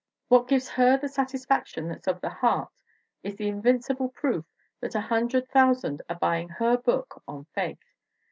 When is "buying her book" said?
6.17-7.21